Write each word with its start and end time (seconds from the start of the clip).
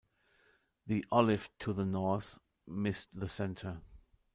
The" 0.87 1.05
Olive" 1.11 1.51
to 1.59 1.73
the 1.73 1.85
north 1.85 2.39
missed 2.65 3.09
the 3.13 3.27
centre. 3.27 3.81